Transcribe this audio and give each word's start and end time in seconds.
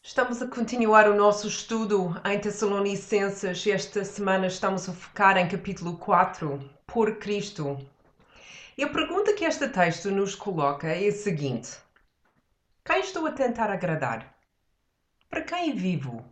Estamos 0.00 0.40
a 0.40 0.46
continuar 0.46 1.10
o 1.10 1.14
nosso 1.14 1.48
estudo 1.48 2.14
em 2.24 2.40
Tessalonicenses 2.40 3.66
esta 3.66 4.04
semana 4.04 4.46
estamos 4.46 4.88
a 4.88 4.92
focar 4.92 5.36
em 5.36 5.48
capítulo 5.48 5.98
4, 5.98 6.70
Por 6.86 7.18
Cristo. 7.18 7.76
E 8.76 8.84
a 8.84 8.88
pergunta 8.88 9.34
que 9.34 9.44
este 9.44 9.68
texto 9.68 10.10
nos 10.10 10.36
coloca 10.36 10.86
é 10.86 11.08
a 11.08 11.12
seguinte: 11.12 11.76
Quem 12.84 13.00
estou 13.00 13.26
a 13.26 13.32
tentar 13.32 13.70
agradar? 13.70 14.34
Para 15.28 15.42
quem 15.42 15.74
vivo? 15.74 16.24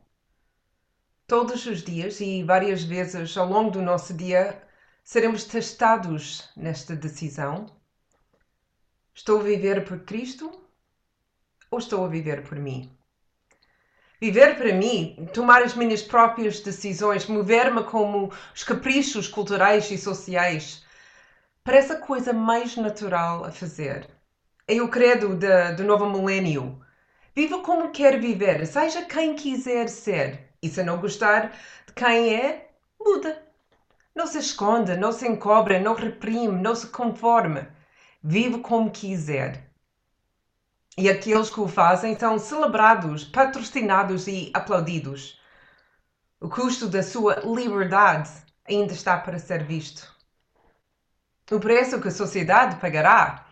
Todos 1.27 1.67
os 1.67 1.83
dias 1.83 2.21
e 2.21 2.45
várias 2.45 2.85
vezes 2.85 3.37
ao 3.37 3.49
longo 3.49 3.73
do 3.73 3.83
nosso 3.83 4.15
dia 4.15 4.63
seremos 5.03 5.45
testados 5.45 6.49
nesta 6.57 6.95
decisão. 6.95 7.67
Estou 9.13 9.41
a 9.41 9.43
viver 9.43 9.85
por 9.85 10.01
Cristo 10.05 10.51
ou 11.69 11.79
estou 11.79 12.05
a 12.05 12.09
viver 12.09 12.43
por 12.49 12.59
mim? 12.59 12.96
Viver 14.21 14.57
para 14.57 14.73
mim, 14.73 15.29
tomar 15.35 15.63
as 15.63 15.75
minhas 15.75 16.03
próprias 16.03 16.61
decisões, 16.61 17.27
mover-me 17.27 17.83
como 17.83 18.33
os 18.55 18.65
caprichos 18.65 19.29
culturais 19.29 19.91
e 19.91 19.99
sociais, 19.99 20.83
parece 21.63 21.93
a 21.93 22.01
coisa 22.01 22.33
mais 22.33 22.77
natural 22.77 23.45
a 23.45 23.51
fazer. 23.51 24.09
É 24.67 24.81
o 24.81 24.89
credo 24.89 25.39
do 25.77 25.85
novo 25.85 26.09
milênio. 26.09 26.81
Viva 27.35 27.61
como 27.61 27.91
quer 27.91 28.19
viver, 28.19 28.67
seja 28.67 29.03
quem 29.03 29.35
quiser 29.35 29.89
ser. 29.91 30.49
E 30.63 30.69
se 30.69 30.83
não 30.83 30.99
gostar 30.99 31.53
de 31.87 31.93
quem 31.95 32.35
é, 32.35 32.71
muda. 32.99 33.43
Não 34.15 34.27
se 34.27 34.39
esconda, 34.39 34.97
não 34.97 35.13
se 35.13 35.29
encobre, 35.29 35.79
não 35.79 35.95
reprime, 35.95 36.59
não 36.59 36.75
se 36.75 36.87
conforme. 36.87 37.67
Vive 38.23 38.61
como 38.61 38.91
quiser. 38.91 39.66
E 40.99 41.11
aqueles 41.11 41.51
que 41.51 41.61
o 41.61 41.69
fazem 41.69 42.19
são 42.19 42.39
celebrados, 42.39 43.23
patrocinados 43.23 44.27
e 44.27 44.51
aplaudidos. 44.55 45.39
O 46.41 46.49
custo 46.49 46.89
da 46.89 47.03
sua 47.03 47.41
liberdade 47.41 48.31
ainda 48.67 48.95
está 48.95 49.19
para 49.19 49.39
ser 49.39 49.63
visto. 49.63 50.11
O 51.51 51.61
preço 51.61 52.01
que 52.01 52.09
a 52.09 52.11
sociedade 52.11 52.81
pagará, 52.81 53.47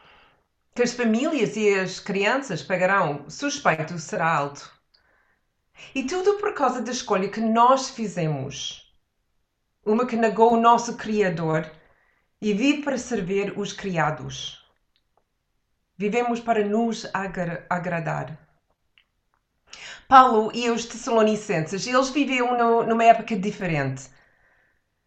que 0.74 0.82
as 0.82 0.94
famílias 0.94 1.54
e 1.54 1.78
as 1.78 2.00
crianças 2.00 2.62
pagarão, 2.62 3.28
suspeito 3.28 3.98
será 3.98 4.36
alto. 4.36 4.72
E 5.94 6.04
tudo 6.04 6.38
por 6.38 6.54
causa 6.54 6.80
da 6.80 6.90
escolha 6.90 7.28
que 7.28 7.40
nós 7.40 7.90
fizemos. 7.90 8.90
Uma 9.84 10.06
que 10.06 10.16
negou 10.16 10.54
o 10.54 10.60
nosso 10.60 10.96
Criador 10.96 11.70
e 12.40 12.54
vive 12.54 12.82
para 12.82 12.96
servir 12.96 13.52
os 13.58 13.72
criados. 13.72 14.63
Vivemos 15.96 16.40
para 16.40 16.64
nos 16.64 17.08
agra 17.14 17.64
agradar. 17.70 18.36
Paulo 20.08 20.50
e 20.52 20.68
os 20.68 20.84
Tessalonicenses, 20.86 21.86
eles 21.86 22.10
viviam 22.10 22.58
no, 22.58 22.82
numa 22.82 23.04
época 23.04 23.36
diferente. 23.36 24.10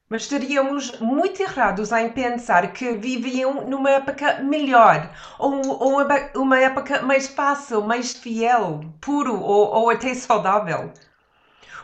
Mas 0.07 0.21
estaríamos 0.21 0.97
muito 1.01 1.41
errados 1.41 1.91
em 1.91 2.09
pensar 2.09 2.71
que 2.71 2.93
viviam 2.93 3.67
numa 3.67 3.89
época 3.89 4.39
melhor, 4.41 5.13
ou, 5.37 5.61
ou 5.67 6.41
uma 6.41 6.57
época 6.57 7.01
mais 7.01 7.27
fácil, 7.27 7.81
mais 7.81 8.13
fiel, 8.13 8.79
puro 9.01 9.37
ou, 9.37 9.67
ou 9.67 9.89
até 9.89 10.13
saudável. 10.13 10.93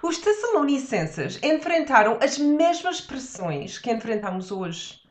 Os 0.02 0.18
Tessalonicenses 0.18 1.40
enfrentaram 1.44 2.18
as 2.22 2.38
mesmas 2.38 3.02
pressões 3.02 3.78
que 3.78 3.92
enfrentamos 3.92 4.50
hoje. 4.50 5.03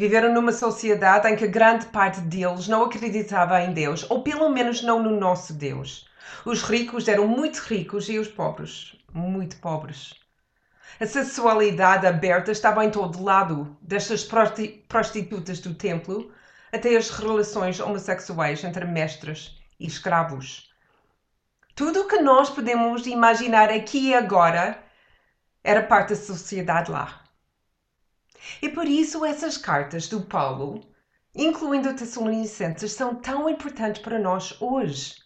Viveram 0.00 0.32
numa 0.32 0.50
sociedade 0.50 1.28
em 1.28 1.36
que 1.36 1.46
grande 1.46 1.84
parte 1.84 2.22
deles 2.22 2.66
não 2.66 2.84
acreditava 2.84 3.60
em 3.60 3.74
Deus, 3.74 4.06
ou 4.08 4.22
pelo 4.22 4.48
menos 4.48 4.82
não 4.82 5.02
no 5.02 5.20
nosso 5.20 5.52
Deus. 5.52 6.08
Os 6.42 6.62
ricos 6.62 7.06
eram 7.06 7.28
muito 7.28 7.58
ricos 7.58 8.08
e 8.08 8.18
os 8.18 8.26
pobres 8.26 8.96
muito 9.12 9.58
pobres. 9.58 10.14
A 10.98 11.04
sexualidade 11.04 12.06
aberta 12.06 12.50
estava 12.50 12.82
em 12.82 12.90
todo 12.90 13.22
lado, 13.22 13.76
destas 13.82 14.26
prostitutas 14.88 15.60
do 15.60 15.74
templo 15.74 16.32
até 16.72 16.96
as 16.96 17.10
relações 17.10 17.78
homossexuais 17.78 18.64
entre 18.64 18.86
mestres 18.86 19.60
e 19.78 19.86
escravos. 19.86 20.70
Tudo 21.74 22.00
o 22.00 22.08
que 22.08 22.22
nós 22.22 22.48
podemos 22.48 23.06
imaginar 23.06 23.68
aqui 23.68 24.08
e 24.08 24.14
agora 24.14 24.82
era 25.62 25.82
parte 25.82 26.14
da 26.14 26.16
sociedade 26.16 26.90
lá. 26.90 27.20
E 28.62 28.68
por 28.68 28.86
isso 28.86 29.24
essas 29.24 29.56
cartas 29.56 30.08
do 30.08 30.22
Paulo, 30.22 30.80
incluindo 31.34 31.94
Tessalonicenses, 31.94 32.92
são 32.92 33.14
tão 33.14 33.48
importantes 33.48 34.00
para 34.02 34.18
nós 34.18 34.60
hoje. 34.60 35.16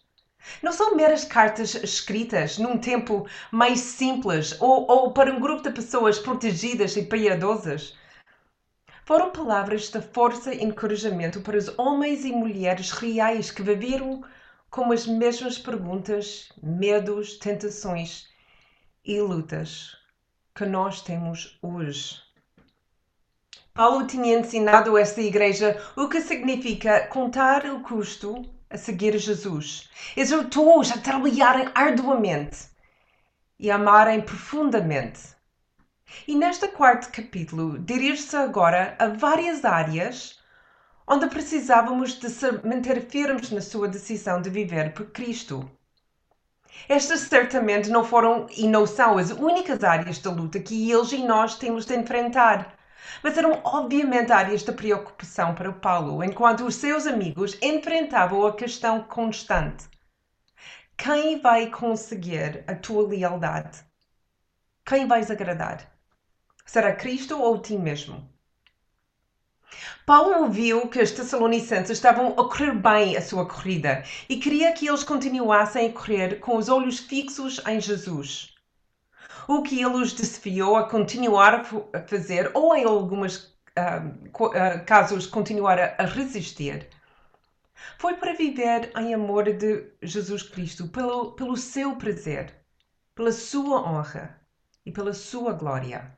Não 0.61 0.71
são 0.71 0.95
meras 0.95 1.25
cartas 1.25 1.73
escritas 1.75 2.57
num 2.57 2.77
tempo 2.77 3.27
mais 3.51 3.79
simples 3.79 4.59
ou, 4.61 4.85
ou 4.89 5.11
para 5.11 5.33
um 5.33 5.39
grupo 5.39 5.63
de 5.63 5.71
pessoas 5.71 6.19
protegidas 6.19 6.95
e 6.95 7.03
piedosas. 7.03 7.97
Foram 9.05 9.31
palavras 9.31 9.89
de 9.89 10.01
força 10.01 10.53
e 10.53 10.63
encorajamento 10.63 11.41
para 11.41 11.57
os 11.57 11.67
homens 11.77 12.25
e 12.25 12.31
mulheres 12.31 12.91
reais 12.91 13.51
que 13.51 13.63
viveram 13.63 14.23
com 14.69 14.91
as 14.91 15.07
mesmas 15.07 15.57
perguntas, 15.57 16.49
medos, 16.61 17.37
tentações 17.37 18.27
e 19.03 19.21
lutas 19.21 19.95
que 20.53 20.65
nós 20.65 21.01
temos 21.01 21.57
hoje. 21.61 22.24
Paulo 23.75 24.07
tinha 24.07 24.39
ensinado 24.39 24.97
esta 24.97 25.19
igreja 25.19 25.77
o 25.97 26.07
que 26.07 26.21
significa 26.21 27.07
contar 27.07 27.65
o 27.65 27.81
custo 27.81 28.41
a 28.69 28.77
seguir 28.77 29.17
Jesus. 29.17 29.89
Exortou-os 30.15 30.93
a 30.93 30.97
trabalharem 30.97 31.69
arduamente 31.75 32.69
e 33.59 33.69
amarem 33.69 34.21
profundamente. 34.21 35.19
E 36.25 36.35
neste 36.35 36.69
quarto 36.69 37.11
capítulo, 37.11 37.77
dirige-se 37.77 38.37
agora 38.37 38.95
a 38.97 39.09
várias 39.09 39.65
áreas 39.65 40.39
onde 41.05 41.27
precisávamos 41.27 42.17
de 42.17 42.29
se 42.29 42.49
manter 42.65 43.01
firmes 43.09 43.51
na 43.51 43.59
sua 43.59 43.89
decisão 43.89 44.41
de 44.41 44.49
viver 44.49 44.93
por 44.93 45.07
Cristo. 45.07 45.69
Estas 46.87 47.19
certamente 47.19 47.89
não 47.89 48.05
foram 48.05 48.47
e 48.55 48.69
não 48.69 48.87
são 48.87 49.17
as 49.17 49.31
únicas 49.31 49.83
áreas 49.83 50.19
de 50.19 50.29
luta 50.29 50.61
que 50.61 50.89
eles 50.89 51.11
e 51.11 51.17
nós 51.17 51.57
temos 51.57 51.85
de 51.85 51.93
enfrentar 51.93 52.74
mas 53.21 53.37
eram 53.37 53.61
obviamente 53.63 54.31
áreas 54.31 54.63
de 54.63 54.71
preocupação 54.71 55.53
para 55.53 55.71
Paulo, 55.71 56.23
enquanto 56.23 56.65
os 56.65 56.75
seus 56.75 57.05
amigos 57.05 57.57
enfrentavam 57.61 58.45
a 58.45 58.55
questão 58.55 59.03
constante: 59.03 59.87
quem 60.97 61.41
vai 61.41 61.69
conseguir 61.69 62.63
a 62.67 62.75
tua 62.75 63.07
lealdade? 63.07 63.83
Quem 64.85 65.07
vais 65.07 65.29
agradar? 65.29 65.91
Será 66.65 66.93
Cristo 66.93 67.39
ou 67.39 67.59
ti 67.59 67.77
mesmo? 67.77 68.27
Paulo 70.05 70.49
viu 70.49 70.87
que 70.87 71.01
os 71.01 71.11
Tessalonicenses 71.11 71.91
estavam 71.91 72.29
a 72.29 72.47
correr 72.47 72.73
bem 72.73 73.17
a 73.17 73.21
sua 73.21 73.47
corrida 73.47 74.03
e 74.29 74.37
queria 74.37 74.71
que 74.71 74.87
eles 74.87 75.03
continuassem 75.03 75.89
a 75.89 75.93
correr 75.93 76.39
com 76.39 76.55
os 76.55 76.69
olhos 76.69 76.99
fixos 76.99 77.61
em 77.67 77.79
Jesus 77.81 78.54
o 79.47 79.61
que 79.61 79.81
ele 79.81 79.95
os 79.95 80.13
desafiou 80.13 80.75
a 80.75 80.89
continuar 80.89 81.65
a 81.93 81.99
fazer 82.01 82.51
ou, 82.53 82.75
em 82.75 82.83
alguns 82.83 83.55
uh, 83.77 84.45
uh, 84.45 84.85
casos, 84.85 85.27
continuar 85.27 85.79
a 85.79 86.05
resistir. 86.05 86.87
Foi 87.97 88.15
para 88.15 88.33
viver 88.33 88.91
em 88.97 89.13
amor 89.13 89.45
de 89.53 89.91
Jesus 90.01 90.43
Cristo, 90.43 90.87
pelo, 90.87 91.33
pelo 91.33 91.55
seu 91.55 91.95
prazer, 91.95 92.53
pela 93.13 93.31
sua 93.31 93.81
honra 93.81 94.39
e 94.85 94.91
pela 94.91 95.13
sua 95.13 95.53
glória. 95.53 96.17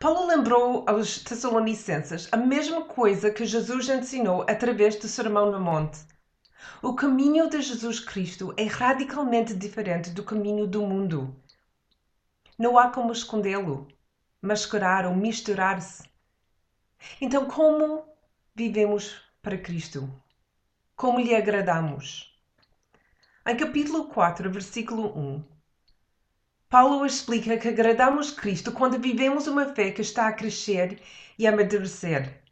Paulo 0.00 0.26
lembrou 0.26 0.84
aos 0.86 1.18
Tessalonicenses 1.18 2.28
a 2.30 2.36
mesma 2.36 2.84
coisa 2.84 3.30
que 3.30 3.44
Jesus 3.44 3.88
ensinou 3.88 4.42
através 4.48 4.96
do 4.96 5.08
Sermão 5.08 5.50
no 5.50 5.60
Monte. 5.60 5.98
O 6.80 6.94
caminho 6.94 7.48
de 7.50 7.60
Jesus 7.60 7.98
Cristo 7.98 8.54
é 8.56 8.64
radicalmente 8.64 9.54
diferente 9.54 10.10
do 10.10 10.22
caminho 10.22 10.66
do 10.66 10.82
mundo. 10.82 11.34
Não 12.58 12.76
há 12.76 12.90
como 12.90 13.12
escondê-lo, 13.12 13.86
mascarar 14.42 15.06
ou 15.06 15.14
misturar-se. 15.14 16.02
Então, 17.20 17.46
como 17.46 18.04
vivemos 18.52 19.22
para 19.40 19.56
Cristo? 19.56 20.12
Como 20.96 21.20
lhe 21.20 21.36
agradamos? 21.36 22.36
Em 23.46 23.56
capítulo 23.56 24.06
4, 24.06 24.50
versículo 24.50 25.16
1, 25.16 25.44
Paulo 26.68 27.06
explica 27.06 27.56
que 27.56 27.68
agradamos 27.68 28.32
Cristo 28.32 28.72
quando 28.72 28.98
vivemos 28.98 29.46
uma 29.46 29.72
fé 29.72 29.92
que 29.92 30.02
está 30.02 30.26
a 30.26 30.32
crescer 30.32 31.00
e 31.38 31.46
a 31.46 31.52
amadurecer. 31.52 32.42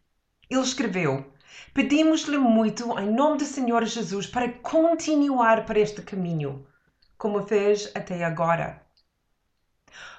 Ele 0.49 0.61
escreveu: 0.61 1.33
Pedimos-lhe 1.75 2.39
muito, 2.39 2.97
em 2.97 3.13
nome 3.13 3.39
do 3.39 3.45
Senhor 3.45 3.85
Jesus, 3.85 4.29
para 4.29 4.53
continuar 4.53 5.67
para 5.67 5.81
este 5.81 6.01
caminho, 6.01 6.65
como 7.19 7.45
fez 7.45 7.91
até 7.93 8.25
agora. 8.25 8.86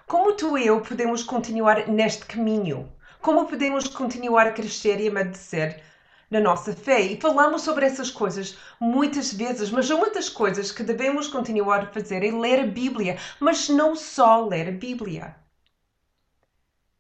Como 0.07 0.31
tu 0.37 0.57
e 0.57 0.65
eu 0.65 0.79
podemos 0.79 1.21
continuar 1.21 1.89
neste 1.89 2.25
caminho? 2.25 2.89
Como 3.21 3.45
podemos 3.45 3.89
continuar 3.89 4.47
a 4.47 4.53
crescer 4.53 5.01
e 5.01 5.09
amadurecer 5.09 5.83
na 6.31 6.39
nossa 6.39 6.71
fé 6.71 7.01
e 7.01 7.19
falamos 7.19 7.63
sobre 7.63 7.85
essas 7.85 8.09
coisas 8.09 8.57
muitas 8.79 9.33
vezes, 9.33 9.69
mas 9.69 9.89
uma 9.89 10.09
das 10.09 10.29
coisas 10.29 10.71
que 10.71 10.81
devemos 10.81 11.27
continuar 11.27 11.81
a 11.81 11.91
fazer 11.91 12.23
é 12.23 12.31
ler 12.31 12.61
a 12.61 12.67
Bíblia, 12.67 13.17
mas 13.37 13.67
não 13.67 13.97
só 13.97 14.45
ler 14.45 14.69
a 14.69 14.71
Bíblia. 14.71 15.35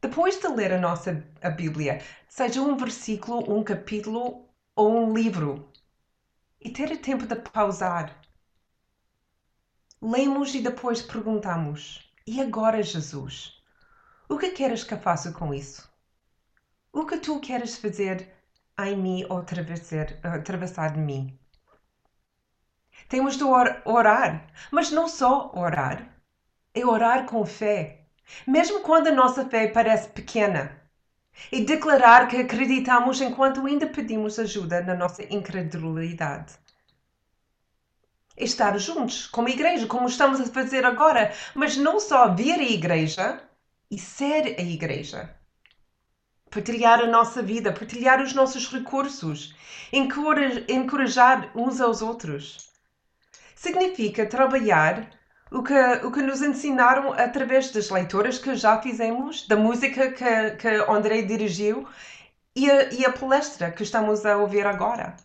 Depois 0.01 0.37
de 0.37 0.47
ler 0.49 0.73
a 0.73 0.77
nossa 0.77 1.25
a 1.41 1.49
Bíblia, 1.49 2.01
seja 2.27 2.61
um 2.61 2.75
versículo, 2.75 3.49
um 3.49 3.63
capítulo 3.63 4.49
ou 4.75 4.93
um 4.93 5.13
livro, 5.13 5.71
e 6.59 6.69
ter 6.69 6.91
o 6.91 6.97
tempo 6.97 7.25
de 7.25 7.37
pausar. 7.37 8.19
Lemos 10.01 10.53
e 10.53 10.59
depois 10.59 11.01
perguntamos: 11.01 12.06
E 12.27 12.41
agora, 12.41 12.83
Jesus? 12.83 13.59
O 14.29 14.37
que 14.37 14.51
queres 14.51 14.83
que 14.83 14.93
eu 14.93 14.99
faça 14.99 15.31
com 15.31 15.53
isso? 15.53 15.89
O 16.93 17.05
que 17.05 17.17
tu 17.17 17.39
queres 17.39 17.77
fazer 17.77 18.31
em 18.79 18.95
mim 18.95 19.25
ou 19.29 19.37
atravessar, 19.37 20.07
atravessar 20.21 20.93
de 20.93 20.99
mim? 20.99 21.39
Temos 23.09 23.37
de 23.37 23.43
orar, 23.43 24.45
mas 24.69 24.91
não 24.91 25.07
só 25.07 25.51
orar, 25.55 26.07
é 26.73 26.85
orar 26.85 27.25
com 27.25 27.45
fé 27.45 28.07
mesmo 28.45 28.81
quando 28.81 29.07
a 29.07 29.11
nossa 29.11 29.45
fé 29.45 29.67
parece 29.67 30.09
pequena, 30.09 30.81
e 31.51 31.63
declarar 31.63 32.27
que 32.27 32.37
acreditamos 32.37 33.21
enquanto 33.21 33.65
ainda 33.65 33.87
pedimos 33.87 34.39
ajuda 34.39 34.81
na 34.81 34.95
nossa 34.95 35.23
incredulidade. 35.33 36.53
Estar 38.37 38.77
juntos 38.77 39.25
como 39.27 39.49
igreja, 39.49 39.87
como 39.87 40.07
estamos 40.07 40.39
a 40.39 40.45
fazer 40.45 40.85
agora, 40.85 41.33
mas 41.55 41.75
não 41.75 41.99
só 41.99 42.33
vir 42.33 42.59
à 42.59 42.63
igreja 42.63 43.41
e 43.89 43.97
ser 43.97 44.55
a 44.59 44.61
igreja. 44.61 45.35
Partilhar 46.49 46.99
a 46.99 47.07
nossa 47.07 47.41
vida, 47.41 47.73
partilhar 47.73 48.21
os 48.21 48.33
nossos 48.33 48.71
recursos, 48.71 49.55
encorajar 49.91 51.51
uns 51.55 51.81
aos 51.81 52.01
outros. 52.01 52.69
Significa 53.55 54.25
trabalhar 54.25 55.09
o 55.51 55.63
que, 55.63 55.73
o 56.05 56.11
que 56.11 56.21
nos 56.21 56.41
ensinaram 56.41 57.13
através 57.13 57.71
das 57.71 57.89
leituras 57.89 58.37
que 58.37 58.55
já 58.55 58.81
fizemos, 58.81 59.47
da 59.47 59.55
música 59.55 60.11
que, 60.11 60.51
que 60.51 60.67
André 60.89 61.23
dirigiu 61.23 61.87
e 62.55 62.69
a, 62.69 62.93
e 62.93 63.05
a 63.05 63.11
palestra 63.11 63.71
que 63.71 63.83
estamos 63.83 64.25
a 64.25 64.37
ouvir 64.37 64.65
agora. 64.65 65.15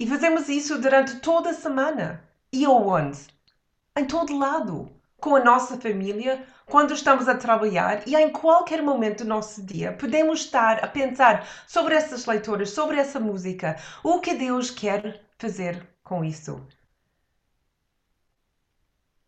E 0.00 0.06
fazemos 0.06 0.48
isso 0.48 0.78
durante 0.78 1.20
toda 1.20 1.50
a 1.50 1.54
semana. 1.54 2.24
E 2.50 2.64
aonde? 2.64 3.18
Em 3.94 4.06
todo 4.06 4.38
lado. 4.38 4.90
Com 5.18 5.36
a 5.36 5.44
nossa 5.44 5.78
família, 5.78 6.42
quando 6.64 6.94
estamos 6.94 7.28
a 7.28 7.34
trabalhar 7.34 8.08
e 8.08 8.16
em 8.16 8.30
qualquer 8.30 8.82
momento 8.82 9.24
do 9.24 9.28
nosso 9.28 9.62
dia, 9.62 9.92
podemos 9.92 10.40
estar 10.40 10.82
a 10.82 10.88
pensar 10.88 11.46
sobre 11.66 11.94
essas 11.94 12.24
leituras, 12.24 12.70
sobre 12.70 12.96
essa 12.96 13.20
música, 13.20 13.76
o 14.02 14.20
que 14.20 14.32
Deus 14.32 14.70
quer 14.70 15.22
fazer 15.38 15.86
com 16.02 16.24
isso. 16.24 16.66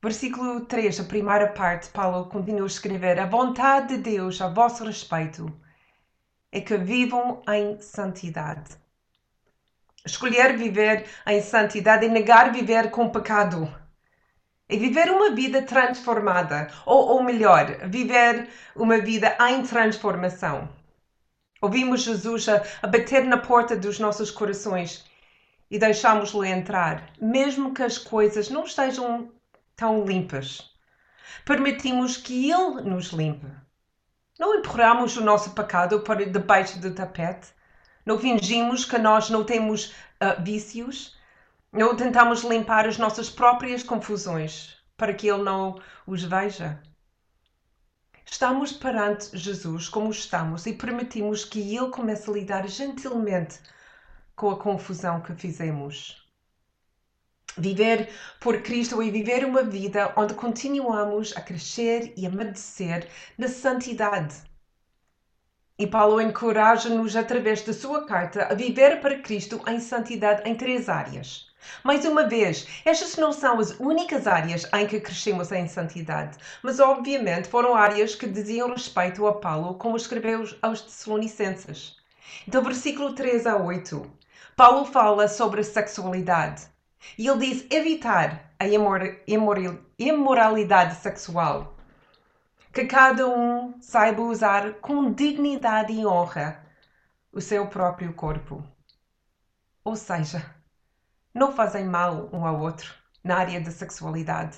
Versículo 0.03 0.65
3, 0.65 1.01
a 1.01 1.05
primeira 1.05 1.49
parte, 1.49 1.91
Paulo 1.91 2.31
continua 2.31 2.65
a 2.65 2.67
escrever: 2.67 3.21
A 3.21 3.27
vontade 3.27 3.99
de 3.99 4.03
Deus 4.03 4.41
a 4.41 4.49
vosso 4.49 4.85
respeito 4.85 5.53
é 6.51 6.63
que 6.63 6.79
vivam 6.79 7.43
em 7.47 7.79
santidade. 7.79 8.82
Escolher 10.05 10.57
viver 10.57 11.07
em 11.27 11.41
santidade 11.41 12.07
é 12.07 12.09
negar 12.09 12.53
viver 12.53 12.91
com 12.91 13.09
pecado. 13.09 13.73
É 14.69 14.77
viver 14.77 15.11
uma 15.11 15.31
vida 15.31 15.63
transformada, 15.63 16.69
ou, 16.85 17.09
ou 17.09 17.23
melhor, 17.23 17.89
viver 17.89 18.49
uma 18.75 18.99
vida 18.99 19.37
em 19.49 19.63
transformação. 19.63 20.69
Ouvimos 21.61 22.03
Jesus 22.03 22.49
a, 22.49 22.63
a 22.83 22.89
bater 22.89 23.25
na 23.25 23.37
porta 23.37 23.77
dos 23.77 24.01
nossos 24.01 24.31
corações 24.31 25.05
e 25.71 25.79
deixamos-lo 25.79 26.45
entrar, 26.45 27.11
mesmo 27.21 27.73
que 27.73 27.85
as 27.85 27.97
coisas 27.97 28.51
não 28.51 28.65
estejam 28.65 29.31
tão 29.77 30.05
limpas. 30.05 30.73
Permitimos 31.45 32.17
que 32.17 32.51
Ele 32.51 32.83
nos 32.83 33.13
limpe. 33.13 33.47
Não 34.39 34.57
empurramos 34.57 35.17
o 35.17 35.23
nosso 35.23 35.51
pecado 35.51 36.01
para 36.01 36.27
debaixo 36.27 36.81
do 36.81 36.93
tapete. 36.93 37.49
Não 38.05 38.19
fingimos 38.19 38.85
que 38.85 38.99
nós 38.99 39.31
não 39.31 39.45
temos 39.45 39.95
uh, 40.21 40.43
vícios. 40.43 41.17
Não 41.73 41.97
tentamos 41.97 42.43
limpar 42.43 42.87
as 42.87 42.99
nossas 42.99 43.31
próprias 43.31 43.83
confusões 43.83 44.77
para 44.97 45.15
que 45.15 45.29
Ele 45.29 45.43
não 45.43 45.81
os 46.07 46.23
veja. 46.23 46.81
Estamos 48.25 48.73
perante 48.73 49.37
Jesus 49.37 49.89
como 49.89 50.11
estamos 50.11 50.67
e 50.67 50.73
permitimos 50.73 51.45
que 51.45 51.77
Ele 51.77 51.91
comece 51.91 52.31
a 52.31 52.33
lidar 52.33 52.69
gentilmente 52.69 53.61
com 54.35 54.51
a 54.51 54.59
confusão 54.59 55.21
que 55.21 55.35
fizemos. 55.35 56.27
Viver 57.57 58.09
por 58.41 58.63
Cristo 58.63 59.03
e 59.03 59.11
viver 59.11 59.45
uma 59.45 59.63
vida 59.63 60.13
onde 60.17 60.35
continuamos 60.35 61.37
a 61.37 61.41
crescer 61.41 62.15
e 62.17 62.27
amadurecer 62.27 63.09
na 63.37 63.49
santidade. 63.49 64.52
E 65.83 65.87
Paulo 65.89 66.21
encoraja-nos, 66.21 67.17
através 67.17 67.63
da 67.63 67.73
sua 67.73 68.07
carta, 68.07 68.45
a 68.45 68.55
viver 68.55 69.01
para 69.01 69.19
Cristo 69.19 69.61
em 69.67 69.81
santidade 69.81 70.49
em 70.49 70.55
três 70.55 70.89
áreas. 70.89 71.51
Mais 71.83 72.05
uma 72.05 72.23
vez, 72.23 72.69
estas 72.85 73.17
não 73.17 73.33
são 73.33 73.59
as 73.59 73.73
únicas 73.81 74.29
áreas 74.29 74.65
em 74.73 74.87
que 74.87 75.01
crescemos 75.01 75.51
em 75.51 75.67
santidade, 75.67 76.39
mas 76.63 76.79
obviamente 76.79 77.49
foram 77.49 77.75
áreas 77.75 78.15
que 78.15 78.29
diziam 78.29 78.71
respeito 78.71 79.27
a 79.27 79.33
Paulo, 79.33 79.75
como 79.75 79.97
escreveu 79.97 80.49
aos 80.63 80.83
Tessalonicenses. 80.83 81.97
Então, 82.47 82.63
versículo 82.63 83.13
3 83.13 83.45
a 83.49 83.57
8, 83.57 84.09
Paulo 84.55 84.85
fala 84.85 85.27
sobre 85.27 85.63
a 85.63 85.65
sexualidade. 85.65 86.63
E 87.19 87.27
ele 87.27 87.39
diz 87.45 87.67
evitar 87.73 88.53
a 88.57 88.69
imoralidade 89.99 90.95
sexual. 90.95 91.72
Que 92.73 92.87
cada 92.87 93.29
um 93.29 93.79
saiba 93.83 94.23
usar 94.23 94.81
com 94.81 95.13
dignidade 95.13 95.93
e 95.93 96.07
honra 96.07 96.65
o 97.31 97.39
seu 97.39 97.67
próprio 97.67 98.15
corpo. 98.15 98.65
Ou 99.85 99.95
seja, 99.95 100.43
não 101.35 101.53
fazem 101.53 101.85
mal 101.85 102.31
um 102.33 102.47
ao 102.47 102.59
outro 102.59 102.95
na 103.23 103.37
área 103.37 103.61
da 103.61 103.71
sexualidade, 103.71 104.57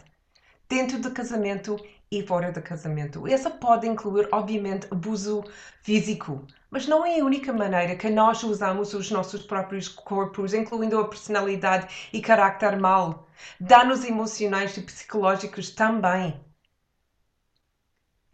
dentro 0.69 1.01
do 1.01 1.11
casamento 1.11 1.77
e 2.09 2.25
fora 2.25 2.53
do 2.53 2.63
casamento. 2.63 3.27
Essa 3.27 3.51
pode 3.51 3.89
incluir, 3.89 4.29
obviamente, 4.31 4.87
abuso 4.93 5.43
físico, 5.83 6.47
mas 6.71 6.87
não 6.87 7.05
é 7.05 7.19
a 7.19 7.25
única 7.25 7.53
maneira 7.53 7.97
que 7.97 8.09
nós 8.09 8.45
usamos 8.45 8.95
os 8.95 9.11
nossos 9.11 9.43
próprios 9.43 9.89
corpos, 9.89 10.55
incluindo 10.55 11.01
a 11.01 11.09
personalidade 11.09 12.09
e 12.13 12.21
carácter 12.21 12.79
mal. 12.79 13.27
Danos 13.59 14.05
emocionais 14.05 14.77
e 14.77 14.83
psicológicos 14.83 15.71
também. 15.71 16.41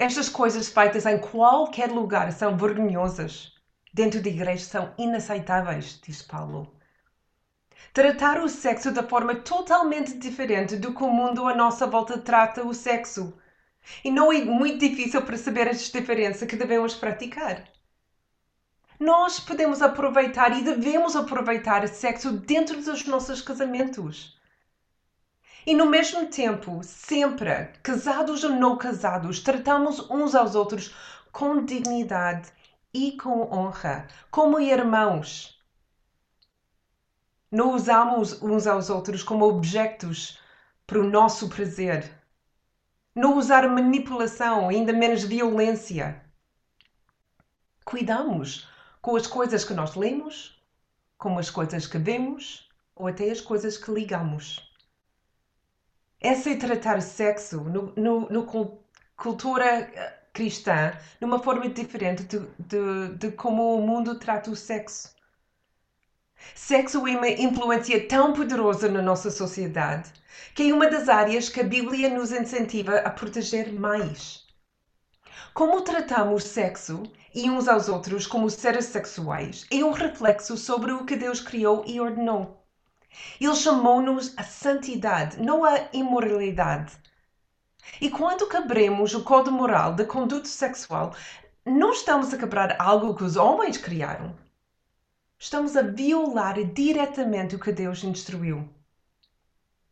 Estas 0.00 0.30
coisas 0.30 0.70
feitas 0.70 1.04
em 1.04 1.18
qualquer 1.18 1.92
lugar 1.92 2.32
são 2.32 2.56
vergonhosas. 2.56 3.52
Dentro 3.92 4.22
da 4.22 4.30
igreja 4.30 4.64
são 4.64 4.94
inaceitáveis, 4.96 6.00
diz 6.02 6.22
Paulo. 6.22 6.74
Tratar 7.92 8.40
o 8.42 8.48
sexo 8.48 8.92
de 8.92 9.02
forma 9.02 9.34
totalmente 9.34 10.16
diferente 10.16 10.76
do 10.76 10.94
que 10.94 11.02
o 11.02 11.10
mundo 11.10 11.46
à 11.46 11.54
nossa 11.54 11.86
volta 11.86 12.16
trata 12.16 12.66
o 12.66 12.72
sexo. 12.72 13.38
E 14.02 14.10
não 14.10 14.32
é 14.32 14.42
muito 14.42 14.78
difícil 14.78 15.20
perceber 15.20 15.68
as 15.68 15.90
diferenças 15.90 16.48
que 16.48 16.56
devemos 16.56 16.94
praticar. 16.94 17.68
Nós 18.98 19.38
podemos 19.38 19.82
aproveitar 19.82 20.58
e 20.58 20.64
devemos 20.64 21.14
aproveitar 21.14 21.86
sexo 21.86 22.32
dentro 22.32 22.82
dos 22.82 23.04
nossos 23.04 23.42
casamentos. 23.42 24.39
E 25.66 25.74
no 25.74 25.86
mesmo 25.86 26.26
tempo, 26.26 26.80
sempre, 26.82 27.68
casados 27.82 28.44
ou 28.44 28.50
não 28.50 28.76
casados, 28.76 29.40
tratamos 29.40 30.10
uns 30.10 30.34
aos 30.34 30.54
outros 30.54 30.94
com 31.32 31.64
dignidade 31.64 32.48
e 32.92 33.12
com 33.12 33.42
honra, 33.52 34.06
como 34.30 34.58
irmãos. 34.58 35.60
Não 37.50 37.74
usamos 37.74 38.42
uns 38.42 38.66
aos 38.66 38.90
outros 38.90 39.22
como 39.22 39.44
objetos 39.44 40.38
para 40.86 41.00
o 41.00 41.08
nosso 41.08 41.48
prazer 41.48 42.20
não 43.14 43.36
usar 43.36 43.68
manipulação, 43.68 44.68
ainda 44.68 44.92
menos 44.92 45.24
violência. 45.24 46.24
Cuidamos 47.84 48.68
com 49.02 49.16
as 49.16 49.26
coisas 49.26 49.64
que 49.64 49.74
nós 49.74 49.96
lemos, 49.96 50.62
com 51.18 51.36
as 51.38 51.50
coisas 51.50 51.86
que 51.86 51.98
vemos 51.98 52.68
ou 52.94 53.08
até 53.08 53.30
as 53.30 53.40
coisas 53.40 53.76
que 53.76 53.90
ligamos. 53.90 54.69
É 56.20 56.34
tratar 56.56 57.00
sexo 57.00 57.60
no, 57.62 57.92
no, 57.96 58.28
no 58.28 58.80
cultura 59.16 59.64
eh, 59.64 60.20
cristã 60.32 60.92
numa 61.20 61.38
forma 61.38 61.68
diferente 61.68 62.24
de, 62.24 62.38
de, 62.58 63.16
de 63.16 63.32
como 63.32 63.76
o 63.76 63.86
mundo 63.86 64.18
trata 64.18 64.50
o 64.50 64.56
sexo. 64.56 65.14
Sexo 66.54 67.06
é 67.06 67.16
uma 67.16 67.28
influência 67.28 68.06
tão 68.06 68.32
poderosa 68.32 68.88
na 68.88 69.02
nossa 69.02 69.30
sociedade 69.30 70.12
que 70.54 70.70
é 70.70 70.74
uma 70.74 70.88
das 70.88 71.08
áreas 71.08 71.48
que 71.48 71.60
a 71.60 71.64
Bíblia 71.64 72.08
nos 72.08 72.32
incentiva 72.32 72.98
a 72.98 73.10
proteger 73.10 73.72
mais. 73.72 74.46
Como 75.54 75.82
tratamos 75.82 76.44
sexo 76.44 77.02
e 77.34 77.50
uns 77.50 77.66
aos 77.68 77.88
outros 77.88 78.26
como 78.26 78.48
seres 78.48 78.86
sexuais 78.86 79.66
é 79.70 79.84
um 79.84 79.90
reflexo 79.90 80.56
sobre 80.56 80.92
o 80.92 81.04
que 81.04 81.16
Deus 81.16 81.40
criou 81.40 81.84
e 81.86 82.00
ordenou. 82.00 82.59
Ele 83.40 83.54
chamou-nos 83.54 84.36
a 84.36 84.42
santidade, 84.42 85.40
não 85.40 85.64
a 85.64 85.88
imoralidade. 85.92 86.92
E 88.00 88.10
quando 88.10 88.48
quebremos 88.48 89.14
o 89.14 89.24
código 89.24 89.56
moral 89.56 89.94
da 89.94 90.04
conduta 90.04 90.48
sexual, 90.48 91.14
não 91.64 91.92
estamos 91.92 92.32
a 92.32 92.38
quebrar 92.38 92.76
algo 92.80 93.14
que 93.14 93.24
os 93.24 93.36
homens 93.36 93.76
criaram. 93.76 94.36
Estamos 95.38 95.76
a 95.76 95.82
violar 95.82 96.62
diretamente 96.72 97.56
o 97.56 97.58
que 97.58 97.72
Deus 97.72 98.04
instruiu. 98.04 98.68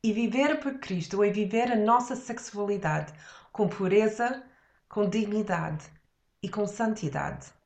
E 0.03 0.13
viver 0.13 0.61
por 0.61 0.79
Cristo 0.79 1.25
é 1.25 1.31
viver 1.31 1.73
a 1.73 1.77
nossa 1.77 2.15
sexualidade 2.15 3.13
com 3.51 3.69
pureza, 3.69 4.43
com 4.89 5.09
dignidade 5.09 5.85
e 6.43 6.49
com 6.49 6.67
santidade. 6.67 7.58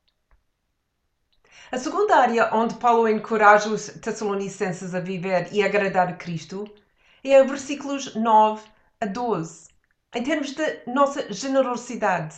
A 1.70 1.78
segunda 1.78 2.16
área 2.16 2.50
onde 2.52 2.74
Paulo 2.74 3.08
encoraja 3.08 3.68
os 3.68 3.86
Tessalonicenses 3.86 4.94
a 4.94 5.00
viver 5.00 5.48
e 5.52 5.62
agradar 5.62 6.08
a 6.08 6.12
Cristo 6.12 6.64
é 7.24 7.42
versículos 7.44 8.14
9 8.14 8.62
a 9.00 9.06
12, 9.06 9.68
em 10.14 10.22
termos 10.22 10.52
de 10.52 10.82
nossa 10.86 11.32
generosidade. 11.32 12.36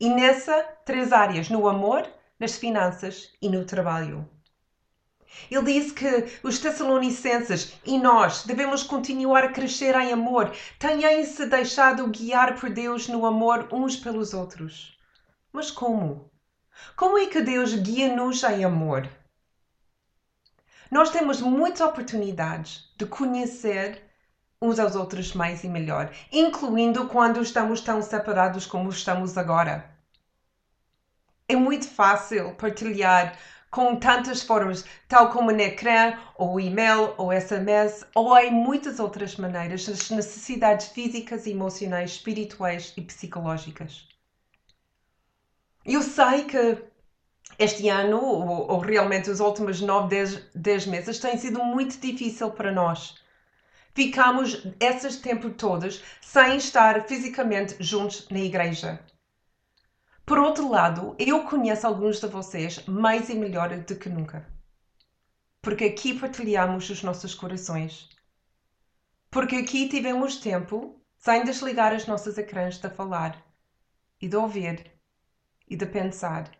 E 0.00 0.08
nessa, 0.08 0.62
três 0.84 1.12
áreas: 1.12 1.48
no 1.48 1.68
amor, 1.68 2.08
nas 2.38 2.56
finanças 2.56 3.32
e 3.40 3.48
no 3.48 3.64
trabalho. 3.64 4.28
Ele 5.50 5.62
diz 5.64 5.92
que 5.92 6.40
os 6.42 6.58
Tessalonicenses 6.58 7.74
e 7.84 7.98
nós 7.98 8.44
devemos 8.44 8.82
continuar 8.82 9.44
a 9.44 9.52
crescer 9.52 9.94
em 9.94 10.12
amor. 10.12 10.50
Tenham-se 10.78 11.46
deixado 11.46 12.08
guiar 12.08 12.58
por 12.58 12.70
Deus 12.70 13.08
no 13.08 13.24
amor 13.24 13.68
uns 13.72 13.96
pelos 13.96 14.34
outros. 14.34 14.98
Mas 15.52 15.70
como? 15.70 16.31
Como 16.96 17.18
é 17.18 17.26
que 17.26 17.40
Deus 17.40 17.74
guia-nos 17.74 18.42
em 18.44 18.64
amor? 18.64 19.08
Nós 20.90 21.10
temos 21.10 21.40
muitas 21.40 21.80
oportunidades 21.80 22.92
de 22.96 23.06
conhecer 23.06 24.02
uns 24.60 24.78
aos 24.78 24.94
outros 24.94 25.32
mais 25.32 25.64
e 25.64 25.68
melhor, 25.68 26.12
incluindo 26.30 27.08
quando 27.08 27.42
estamos 27.42 27.80
tão 27.80 28.00
separados 28.00 28.66
como 28.66 28.90
estamos 28.90 29.36
agora. 29.36 29.90
É 31.48 31.56
muito 31.56 31.88
fácil 31.88 32.54
partilhar 32.54 33.36
com 33.70 33.96
tantas 33.96 34.42
formas, 34.42 34.84
tal 35.08 35.30
como 35.30 35.50
no 35.50 35.60
ecrã, 35.60 36.18
ou 36.36 36.60
e-mail, 36.60 37.14
ou 37.16 37.32
SMS, 37.32 38.04
ou 38.14 38.38
em 38.38 38.50
muitas 38.50 39.00
outras 39.00 39.36
maneiras, 39.36 39.88
as 39.88 40.10
necessidades 40.10 40.88
físicas, 40.88 41.46
emocionais, 41.46 42.12
espirituais 42.12 42.92
e 42.98 43.00
psicológicas. 43.00 44.11
Eu 45.84 46.00
sei 46.00 46.44
que 46.44 46.78
este 47.58 47.88
ano, 47.88 48.20
ou, 48.20 48.70
ou 48.70 48.78
realmente 48.78 49.30
os 49.30 49.40
últimos 49.40 49.80
9, 49.80 50.48
10, 50.54 50.86
meses, 50.86 51.18
tem 51.18 51.36
sido 51.36 51.62
muito 51.64 51.98
difícil 51.98 52.50
para 52.50 52.70
nós. 52.70 53.16
Ficamos 53.94 54.66
esses 54.80 55.16
tempos 55.16 55.52
todos 55.56 56.02
sem 56.20 56.56
estar 56.56 57.06
fisicamente 57.06 57.76
juntos 57.80 58.28
na 58.30 58.38
igreja. 58.38 59.04
Por 60.24 60.38
outro 60.38 60.70
lado, 60.70 61.16
eu 61.18 61.44
conheço 61.44 61.86
alguns 61.86 62.20
de 62.20 62.28
vocês 62.28 62.84
mais 62.86 63.28
e 63.28 63.34
melhor 63.34 63.76
do 63.76 63.96
que 63.96 64.08
nunca. 64.08 64.48
Porque 65.60 65.84
aqui 65.84 66.18
partilhamos 66.18 66.88
os 66.88 67.02
nossos 67.02 67.34
corações. 67.34 68.08
Porque 69.30 69.56
aqui 69.56 69.88
tivemos 69.88 70.36
tempo, 70.36 71.02
sem 71.18 71.44
desligar 71.44 71.92
as 71.92 72.06
nossas 72.06 72.38
ecrãs, 72.38 72.78
de 72.78 72.88
falar 72.88 73.44
e 74.20 74.28
de 74.28 74.36
ouvir 74.36 74.91
e 75.72 75.76
de 75.76 75.86
pensar. 75.86 76.50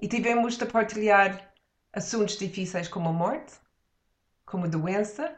E 0.00 0.08
tivemos 0.08 0.58
de 0.58 0.66
partilhar 0.66 1.54
assuntos 1.92 2.36
difíceis 2.36 2.88
como 2.88 3.10
a 3.10 3.12
morte, 3.12 3.54
como 4.44 4.64
a 4.64 4.68
doença, 4.68 5.32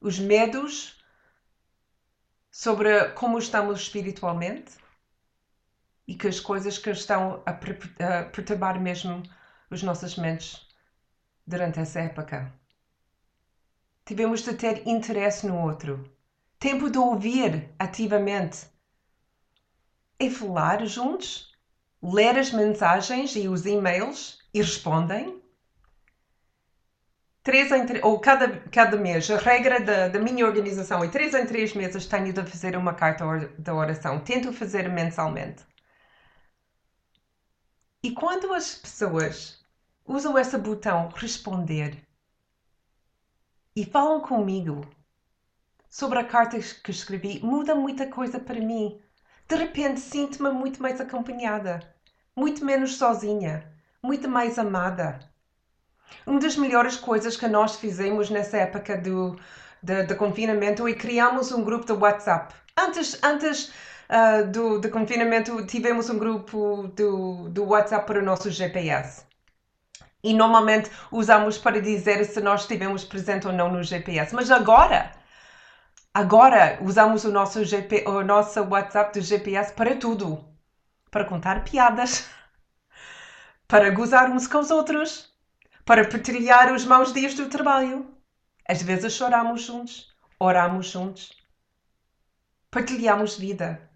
os 0.00 0.18
medos 0.18 1.04
sobre 2.50 3.10
como 3.10 3.38
estamos 3.38 3.82
espiritualmente 3.82 4.72
e 6.06 6.14
que 6.14 6.28
as 6.28 6.40
coisas 6.40 6.78
que 6.78 6.88
estão 6.88 7.42
a, 7.44 7.52
perturbar 7.52 8.80
mesmo 8.80 9.22
os 9.70 9.82
nossos 9.82 10.16
mentes 10.16 10.66
durante 11.46 11.78
essa 11.78 12.00
época. 12.00 12.50
Tivemos 14.06 14.40
de 14.40 14.54
ter 14.54 14.88
interesse 14.88 15.46
no 15.46 15.60
outro, 15.60 16.10
tempo 16.58 16.88
de 16.88 16.96
ouvir 16.96 17.70
ativamente. 17.78 18.77
E 20.20 20.30
falar 20.30 20.84
juntos, 20.84 21.52
ler 22.02 22.38
as 22.38 22.50
mensagens 22.50 23.34
e 23.36 23.48
os 23.48 23.66
e-mails 23.66 24.38
e 24.52 24.60
respondem. 24.60 25.42
Três 27.42 27.70
em, 27.72 27.86
ou 28.02 28.20
cada, 28.20 28.60
cada 28.68 28.96
mês, 28.96 29.30
a 29.30 29.38
regra 29.38 29.80
da, 29.80 30.08
da 30.08 30.18
minha 30.18 30.44
organização 30.44 31.02
é 31.02 31.08
três 31.08 31.34
em 31.34 31.46
três 31.46 31.72
meses 31.72 32.06
tenho 32.06 32.32
de 32.32 32.44
fazer 32.44 32.76
uma 32.76 32.92
carta 32.92 33.24
de 33.56 33.70
oração. 33.70 34.20
Tento 34.20 34.52
fazer 34.52 34.88
mensalmente. 34.88 35.64
E 38.02 38.12
quando 38.12 38.52
as 38.52 38.74
pessoas 38.74 39.64
usam 40.04 40.38
esse 40.38 40.56
botão 40.58 41.08
responder 41.14 42.06
e 43.74 43.84
falam 43.84 44.20
comigo 44.20 44.80
sobre 45.88 46.18
a 46.18 46.24
carta 46.24 46.58
que 46.58 46.90
escrevi, 46.90 47.40
muda 47.40 47.74
muita 47.74 48.06
coisa 48.06 48.38
para 48.38 48.60
mim. 48.60 49.00
De 49.48 49.56
repente 49.56 49.98
sinto-me 50.00 50.50
muito 50.50 50.82
mais 50.82 51.00
acompanhada, 51.00 51.80
muito 52.36 52.62
menos 52.62 52.98
sozinha, 52.98 53.64
muito 54.02 54.28
mais 54.28 54.58
amada. 54.58 55.18
Uma 56.26 56.38
das 56.38 56.54
melhores 56.56 56.98
coisas 56.98 57.34
que 57.34 57.48
nós 57.48 57.76
fizemos 57.76 58.28
nessa 58.28 58.58
época 58.58 58.94
do, 58.98 59.38
de, 59.82 60.04
de 60.04 60.14
confinamento 60.16 60.86
é 60.86 60.92
criamos 60.92 61.50
um 61.50 61.64
grupo 61.64 61.86
de 61.86 61.92
WhatsApp. 61.92 62.54
Antes, 62.76 63.18
antes 63.22 63.72
uh, 64.10 64.46
do, 64.52 64.80
do 64.80 64.90
confinamento, 64.90 65.64
tivemos 65.64 66.10
um 66.10 66.18
grupo 66.18 66.88
do, 66.94 67.48
do 67.48 67.64
WhatsApp 67.64 68.06
para 68.06 68.18
o 68.20 68.22
nosso 68.22 68.50
GPS. 68.50 69.22
E 70.22 70.34
normalmente 70.34 70.90
usamos 71.10 71.56
para 71.56 71.80
dizer 71.80 72.22
se 72.26 72.42
nós 72.42 72.62
estivemos 72.62 73.02
presentes 73.02 73.46
ou 73.46 73.52
não 73.54 73.72
no 73.72 73.82
GPS. 73.82 74.34
Mas 74.34 74.50
agora, 74.50 75.10
agora 76.18 76.80
usamos 76.82 77.24
o 77.24 77.30
nosso, 77.30 77.64
GP, 77.64 78.04
o 78.08 78.24
nosso 78.24 78.60
WhatsApp 78.64 79.16
do 79.16 79.24
GPS 79.24 79.72
para 79.72 79.94
tudo. 79.94 80.44
Para 81.12 81.24
contar 81.24 81.62
piadas, 81.62 82.28
para 83.68 83.90
gozar 83.90 84.28
uns 84.28 84.48
com 84.48 84.58
os 84.58 84.70
outros, 84.72 85.32
para 85.84 86.08
partilhar 86.08 86.74
os 86.74 86.84
maus 86.84 87.12
dias 87.12 87.34
do 87.34 87.48
trabalho. 87.48 88.04
Às 88.68 88.82
vezes 88.82 89.12
choramos 89.12 89.62
juntos, 89.62 90.12
oramos 90.40 90.88
juntos, 90.88 91.32
partilhamos 92.68 93.38
vida. 93.38 93.88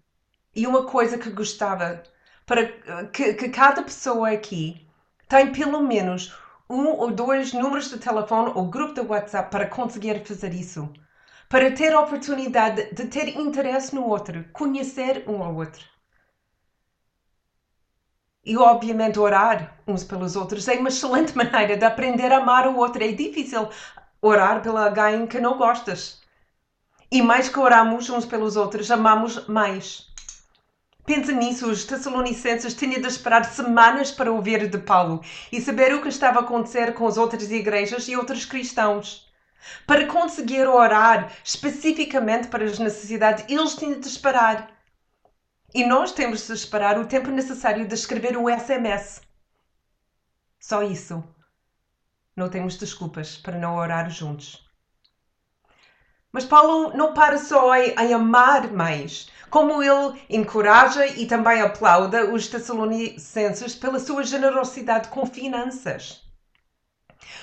E 0.55 0.65
uma 0.65 0.85
coisa 0.85 1.17
que 1.17 1.29
gostava 1.29 2.03
para 2.45 2.67
que, 3.07 3.33
que 3.33 3.49
cada 3.49 3.83
pessoa 3.83 4.31
aqui 4.31 4.87
tem 5.27 5.51
pelo 5.51 5.81
menos 5.81 6.33
um 6.69 6.87
ou 6.87 7.11
dois 7.11 7.51
números 7.51 7.89
de 7.89 7.97
telefone 7.97 8.53
ou 8.55 8.69
grupo 8.69 8.93
de 8.93 9.01
WhatsApp 9.01 9.51
para 9.51 9.67
conseguir 9.67 10.25
fazer 10.25 10.53
isso. 10.53 10.89
Para 11.53 11.69
ter 11.69 11.93
a 11.93 11.99
oportunidade 11.99 12.91
de 12.95 13.05
ter 13.05 13.37
interesse 13.37 13.93
no 13.93 14.07
outro, 14.07 14.43
conhecer 14.51 15.23
um 15.27 15.43
ao 15.43 15.55
outro. 15.55 15.85
E 18.43 18.57
obviamente 18.57 19.19
orar 19.19 19.77
uns 19.87 20.03
pelos 20.03 20.35
outros 20.35 20.67
é 20.67 20.73
uma 20.79 20.89
excelente 20.89 21.37
maneira 21.37 21.77
de 21.77 21.85
aprender 21.85 22.33
a 22.33 22.37
amar 22.37 22.65
o 22.67 22.75
outro. 22.75 23.03
É 23.03 23.11
difícil 23.11 23.69
orar 24.19 24.63
pela 24.63 24.85
alguém 24.85 25.27
que 25.27 25.39
não 25.39 25.55
gostas. 25.55 26.23
E 27.11 27.21
mais 27.21 27.49
que 27.49 27.59
oramos 27.59 28.09
uns 28.09 28.25
pelos 28.25 28.55
outros, 28.55 28.89
amamos 28.89 29.47
mais. 29.47 30.07
Pensa 31.05 31.33
nisso, 31.33 31.69
os 31.69 31.85
Tessalonicenses 31.85 32.73
tinham 32.73 32.99
de 32.99 33.07
esperar 33.07 33.45
semanas 33.45 34.09
para 34.09 34.31
ouvir 34.31 34.67
de 34.67 34.79
Paulo 34.79 35.21
e 35.51 35.61
saber 35.61 35.93
o 35.93 36.01
que 36.01 36.09
estava 36.09 36.39
a 36.39 36.41
acontecer 36.41 36.95
com 36.95 37.05
as 37.05 37.15
outras 37.15 37.51
igrejas 37.51 38.07
e 38.07 38.17
outros 38.17 38.43
cristãos. 38.43 39.31
Para 39.85 40.07
conseguir 40.07 40.67
orar 40.67 41.31
especificamente 41.43 42.47
para 42.47 42.63
as 42.63 42.79
necessidades, 42.79 43.45
eles 43.47 43.75
tinham 43.75 43.99
de 43.99 44.07
esperar. 44.07 44.71
E 45.73 45.85
nós 45.85 46.11
temos 46.11 46.45
de 46.45 46.53
esperar 46.53 46.99
o 46.99 47.05
tempo 47.05 47.29
necessário 47.29 47.87
de 47.87 47.93
escrever 47.95 48.37
o 48.37 48.49
SMS. 48.49 49.21
Só 50.59 50.83
isso. 50.83 51.23
Não 52.35 52.49
temos 52.49 52.77
desculpas 52.77 53.37
para 53.37 53.57
não 53.57 53.75
orar 53.75 54.09
juntos. 54.09 54.67
Mas 56.31 56.45
Paulo 56.45 56.97
não 56.97 57.13
para 57.13 57.37
só 57.37 57.75
em, 57.75 57.91
em 57.91 58.13
amar 58.13 58.71
mais, 58.71 59.29
como 59.51 59.83
ele 59.83 60.19
encoraja 60.29 61.05
e 61.05 61.27
também 61.27 61.61
aplauda 61.61 62.33
os 62.33 62.47
Tessalonicenses 62.47 63.75
pela 63.75 63.99
sua 63.99 64.23
generosidade 64.23 65.09
com 65.09 65.27
finanças. 65.27 66.23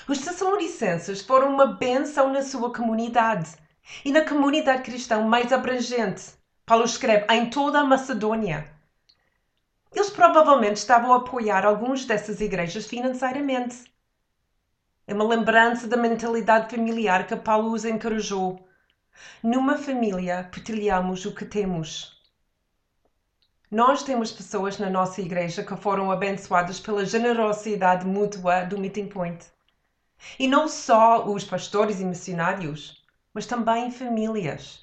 Os 0.09 0.19
Tessalonicenses 0.19 1.21
foram 1.23 1.53
uma 1.55 1.67
benção 1.67 2.33
na 2.33 2.43
sua 2.43 2.73
comunidade 2.73 3.51
e 4.05 4.13
na 4.13 4.25
comunidade 4.25 4.83
cristã 4.83 5.21
mais 5.23 5.53
abrangente. 5.53 6.33
Paulo 6.67 6.85
escreve 6.85 7.27
em 7.33 7.51
toda 7.51 7.81
a 7.81 7.85
Macedônia. 7.85 8.71
Eles 9.93 10.11
provavelmente 10.11 10.77
estavam 10.77 11.13
a 11.13 11.17
apoiar 11.17 11.67
algumas 11.67 12.05
dessas 12.05 12.41
igrejas 12.41 12.87
financeiramente. 12.87 13.91
É 15.07 15.13
uma 15.13 15.25
lembrança 15.25 15.89
da 15.89 15.97
mentalidade 15.97 16.71
familiar 16.71 17.27
que 17.27 17.35
Paulo 17.35 17.73
os 17.73 17.85
encorajou. 17.85 18.65
Numa 19.43 19.77
família, 19.77 20.49
partilhamos 20.51 21.27
o 21.27 21.35
que 21.35 21.45
temos. 21.45 22.21
Nós 23.69 24.03
temos 24.03 24.31
pessoas 24.31 24.79
na 24.79 24.89
nossa 24.89 25.21
igreja 25.21 25.65
que 25.65 25.77
foram 25.77 26.11
abençoadas 26.11 26.79
pela 26.79 27.05
generosidade 27.05 28.07
mútua 28.07 28.65
do 28.65 28.79
Meeting 28.79 29.09
Point. 29.09 29.47
E 30.39 30.47
não 30.47 30.69
só 30.69 31.27
os 31.29 31.45
pastores 31.45 32.01
e 32.01 32.05
missionários, 32.05 33.05
mas 33.33 33.47
também 33.47 33.91
famílias. 33.91 34.81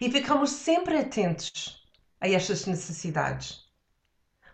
E 0.00 0.10
ficamos 0.10 0.50
sempre 0.50 0.98
atentos 0.98 1.86
a 2.20 2.28
estas 2.28 2.66
necessidades. 2.66 3.64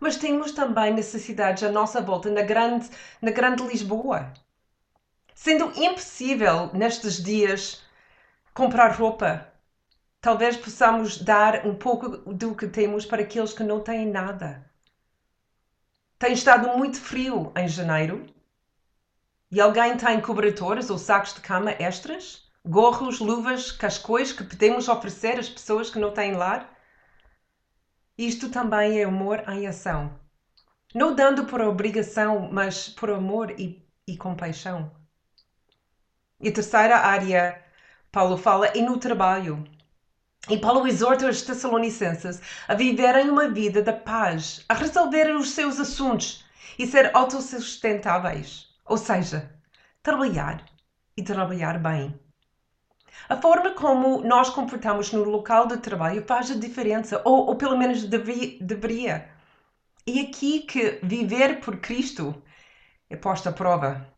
Mas 0.01 0.17
temos 0.17 0.53
também 0.53 0.93
necessidades 0.93 1.63
à 1.63 1.71
nossa 1.71 2.01
volta 2.01 2.31
na 2.31 2.43
grande, 2.43 2.89
na 3.21 3.31
grande 3.31 3.63
Lisboa. 3.63 4.33
Sendo 5.35 5.73
impossível 5.77 6.71
nestes 6.73 7.23
dias 7.23 7.83
comprar 8.53 8.89
roupa, 8.93 9.47
talvez 10.21 10.57
possamos 10.57 11.19
dar 11.19 11.67
um 11.67 11.75
pouco 11.75 12.09
do 12.33 12.55
que 12.55 12.67
temos 12.67 13.07
para 13.07 13.23
aqueles 13.23 13.53
que 13.53 13.63
não 13.63 13.81
têm 13.81 14.07
nada. 14.07 14.69
Tem 16.19 16.33
estado 16.33 16.77
muito 16.77 17.01
frio 17.01 17.53
em 17.57 17.69
janeiro 17.69 18.27
e 19.51 19.61
alguém 19.61 19.97
tem 19.97 20.21
cobertores 20.21 20.91
ou 20.91 20.99
sacos 20.99 21.35
de 21.35 21.41
cama 21.41 21.73
extras? 21.73 22.49
Gorros, 22.65 23.19
luvas, 23.19 23.73
cascões 23.73 24.33
que 24.33 24.45
podemos 24.45 24.89
oferecer 24.89 25.39
às 25.41 25.49
pessoas 25.49 25.91
que 25.91 25.99
não 25.99 26.13
têm 26.13 26.37
lar? 26.37 26.73
Isto 28.17 28.49
também 28.49 29.01
é 29.01 29.05
amor 29.05 29.43
em 29.49 29.67
ação. 29.67 30.13
Não 30.95 31.15
dando 31.15 31.47
por 31.47 31.61
obrigação, 31.61 32.49
mas 32.53 32.89
por 32.89 33.11
amor 33.11 33.51
e, 33.59 33.85
e 34.07 34.17
compaixão. 34.17 34.93
E 36.41 36.51
terceira 36.53 36.99
área, 36.99 37.61
Paulo 38.13 38.37
fala, 38.37 38.67
é 38.69 38.81
no 38.81 38.99
trabalho. 38.99 39.65
E 40.49 40.59
Paulo 40.59 40.87
exorta 40.87 41.29
os 41.29 41.43
Tessalonicenses 41.43 42.41
a 42.69 42.75
viverem 42.75 43.29
uma 43.29 43.49
vida 43.49 43.83
de 43.83 43.93
paz, 43.93 44.65
a 44.69 44.75
resolverem 44.75 45.35
os 45.35 45.51
seus 45.51 45.81
assuntos 45.81 46.45
e 46.79 46.87
ser 46.87 47.15
autossustentáveis. 47.17 48.70
Ou 48.91 48.97
seja, 48.97 49.49
trabalhar 50.03 50.65
e 51.17 51.23
trabalhar 51.23 51.79
bem. 51.79 52.13
A 53.29 53.37
forma 53.37 53.71
como 53.71 54.21
nós 54.23 54.51
comportamos 54.51 55.13
no 55.13 55.23
local 55.23 55.69
de 55.69 55.77
trabalho 55.77 56.25
faz 56.27 56.51
a 56.51 56.57
diferença, 56.57 57.23
ou, 57.25 57.47
ou 57.47 57.55
pelo 57.55 57.79
menos 57.79 58.03
deveria. 58.03 59.31
E 60.05 60.19
aqui 60.19 60.63
que 60.63 60.99
viver 61.05 61.61
por 61.61 61.77
Cristo 61.77 62.43
é 63.09 63.15
posta 63.15 63.51
à 63.51 63.53
prova. 63.53 64.09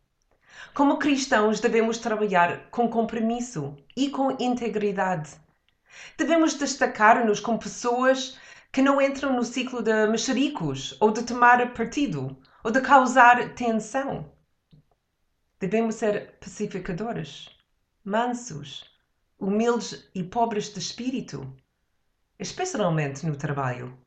Como 0.73 0.97
cristãos, 0.97 1.59
devemos 1.59 1.99
trabalhar 1.99 2.71
com 2.71 2.89
compromisso 2.89 3.77
e 3.95 4.09
com 4.09 4.35
integridade. 4.39 5.35
Devemos 6.17 6.55
destacar-nos 6.55 7.39
como 7.39 7.59
pessoas 7.59 8.39
que 8.71 8.81
não 8.81 8.99
entram 8.99 9.35
no 9.35 9.43
ciclo 9.43 9.83
de 9.83 10.07
mexericos 10.07 10.97
ou 10.99 11.11
de 11.11 11.21
tomar 11.21 11.75
partido 11.75 12.35
ou 12.63 12.71
de 12.71 12.81
causar 12.81 13.53
tensão. 13.53 14.32
Devemos 15.63 15.95
ser 15.95 16.33
pacificadores, 16.41 17.47
mansos, 18.03 18.83
humildes 19.39 20.09
e 20.13 20.21
pobres 20.21 20.73
de 20.73 20.79
espírito, 20.79 21.55
especialmente 22.37 23.25
no 23.25 23.37
trabalho. 23.37 23.97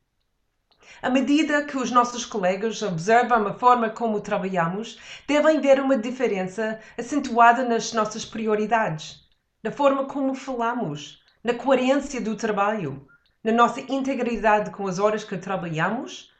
À 1.01 1.09
medida 1.09 1.65
que 1.65 1.75
os 1.75 1.89
nossos 1.89 2.27
colegas 2.27 2.83
observam 2.83 3.47
a 3.47 3.55
forma 3.55 3.89
como 3.89 4.21
trabalhamos, 4.21 4.99
devem 5.27 5.59
ver 5.59 5.79
uma 5.79 5.97
diferença 5.97 6.79
acentuada 6.95 7.67
nas 7.67 7.91
nossas 7.91 8.23
prioridades, 8.23 9.27
na 9.63 9.71
forma 9.71 10.05
como 10.05 10.35
falamos, 10.35 11.23
na 11.43 11.55
coerência 11.55 12.21
do 12.21 12.35
trabalho, 12.35 13.07
na 13.43 13.51
nossa 13.51 13.81
integridade 13.81 14.69
com 14.69 14.85
as 14.85 14.99
horas 14.99 15.23
que 15.23 15.39
trabalhamos, 15.39 16.31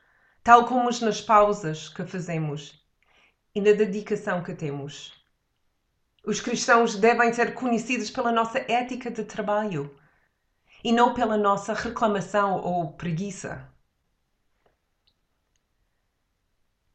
tal 0.43 0.67
como 0.67 0.88
nas 1.01 1.21
pausas 1.21 1.89
que 1.89 2.06
fazemos 2.06 2.86
e 3.58 3.62
na 3.62 3.72
dedicação 3.72 4.43
que 4.43 4.54
temos. 4.54 5.12
Os 6.24 6.39
cristãos 6.39 6.96
devem 6.96 7.34
ser 7.34 7.56
conhecidos 7.56 8.12
pela 8.12 8.32
nossa 8.32 8.60
ética 8.72 9.10
de 9.10 9.24
trabalho 9.24 9.98
e 10.84 10.91
não 10.91 11.12
pela 11.15 11.36
nossa 11.36 11.74
reclamação 11.74 12.62
ou 12.62 12.93
preguiça. 12.93 13.67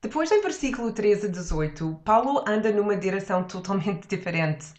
Depois, 0.00 0.30
em 0.30 0.40
versículo 0.40 0.92
13 0.92 1.26
a 1.26 1.30
18, 1.30 2.00
Paulo 2.04 2.44
anda 2.46 2.70
numa 2.70 2.96
direção 2.96 3.42
totalmente 3.42 4.06
diferente. 4.06 4.72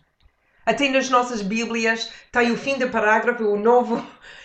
Até 0.65 0.87
nas 0.87 1.09
nossas 1.09 1.41
Bíblias 1.41 2.09
tem 2.31 2.49
o 2.49 2.57
fim 2.57 2.79
do 2.79 2.89
parágrafo 2.89 3.43
e 3.43 3.47
o 3.47 3.57
novo, 3.57 4.01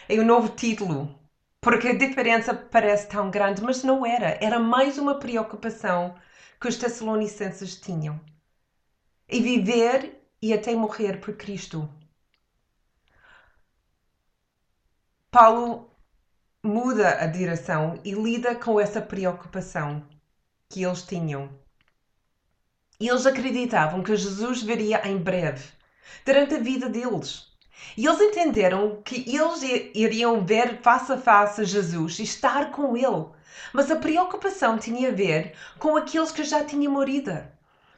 e 0.08 0.18
o 0.18 0.24
novo 0.24 0.48
título. 0.56 1.16
Porque 1.60 1.86
a 1.86 1.96
diferença 1.96 2.52
parece 2.52 3.08
tão 3.08 3.30
grande, 3.30 3.62
mas 3.62 3.84
não 3.84 4.04
era. 4.04 4.36
Era 4.44 4.58
mais 4.58 4.98
uma 4.98 5.20
preocupação 5.20 6.16
que 6.60 6.68
os 6.68 6.76
Tessalonicenses 6.76 7.76
tinham. 7.76 8.20
E 9.28 9.40
viver 9.40 10.20
e 10.40 10.52
até 10.52 10.74
morrer 10.74 11.20
por 11.20 11.36
Cristo. 11.36 11.88
Paulo 15.30 15.90
muda 16.62 17.22
a 17.22 17.26
direção 17.26 18.00
e 18.04 18.12
lida 18.12 18.54
com 18.56 18.80
essa 18.80 19.00
preocupação 19.00 20.08
que 20.68 20.82
eles 20.84 21.02
tinham. 21.02 21.50
Eles 22.98 23.26
acreditavam 23.26 24.02
que 24.02 24.16
Jesus 24.16 24.62
viria 24.62 25.06
em 25.06 25.18
breve, 25.18 25.72
durante 26.24 26.54
a 26.54 26.58
vida 26.58 26.88
deles. 26.88 27.47
E 27.96 28.06
eles 28.06 28.20
entenderam 28.20 29.02
que 29.02 29.24
eles 29.28 29.62
iriam 29.94 30.44
ver 30.44 30.80
face 30.82 31.12
a 31.12 31.18
face 31.18 31.64
Jesus 31.64 32.18
e 32.18 32.22
estar 32.22 32.70
com 32.70 32.96
Ele. 32.96 33.26
Mas 33.72 33.90
a 33.90 33.96
preocupação 33.96 34.78
tinha 34.78 35.08
a 35.08 35.12
ver 35.12 35.54
com 35.78 35.96
aqueles 35.96 36.30
que 36.30 36.44
já 36.44 36.64
tinham 36.64 36.92
morrido. 36.92 37.42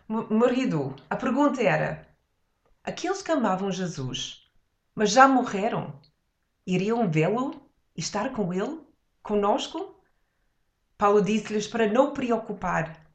morrido. 0.08 0.96
A 1.08 1.16
pergunta 1.16 1.62
era: 1.62 2.08
aqueles 2.82 3.22
que 3.22 3.32
amavam 3.32 3.70
Jesus, 3.70 4.50
mas 4.94 5.10
já 5.10 5.28
morreram, 5.28 6.00
iriam 6.66 7.10
vê-lo 7.10 7.62
e 7.96 8.00
estar 8.00 8.32
com 8.32 8.52
Ele, 8.52 8.80
conosco? 9.22 10.02
Paulo 10.96 11.22
disse-lhes 11.22 11.66
para 11.66 11.90
não 11.90 12.12
preocupar. 12.12 13.06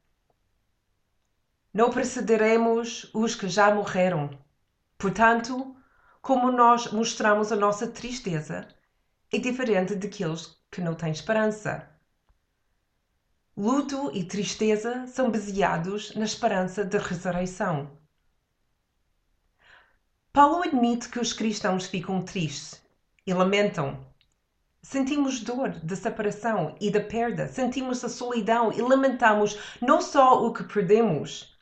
Não 1.72 1.90
precederemos 1.90 3.10
os 3.12 3.34
que 3.34 3.48
já 3.48 3.72
morreram. 3.74 4.30
Portanto, 4.96 5.76
como 6.26 6.50
nós 6.50 6.90
mostramos 6.90 7.52
a 7.52 7.56
nossa 7.56 7.86
tristeza, 7.86 8.66
é 9.32 9.38
diferente 9.38 9.94
daqueles 9.94 10.58
que 10.72 10.80
não 10.80 10.92
têm 10.92 11.12
esperança. 11.12 11.88
Luto 13.56 14.10
e 14.12 14.24
tristeza 14.24 15.06
são 15.06 15.30
baseados 15.30 16.12
na 16.16 16.24
esperança 16.24 16.84
da 16.84 16.98
ressurreição. 16.98 17.96
Paulo 20.32 20.64
admite 20.64 21.08
que 21.08 21.20
os 21.20 21.32
cristãos 21.32 21.86
ficam 21.86 22.24
tristes 22.24 22.82
e 23.24 23.32
lamentam 23.32 24.04
Sentimos 24.82 25.38
dor 25.38 25.78
da 25.78 25.94
separação 25.94 26.74
e 26.80 26.90
da 26.90 27.00
perda, 27.00 27.46
sentimos 27.46 28.02
a 28.04 28.08
solidão 28.08 28.72
e 28.72 28.82
lamentamos 28.82 29.56
não 29.80 30.00
só 30.00 30.44
o 30.44 30.52
que 30.52 30.64
perdemos, 30.64 31.56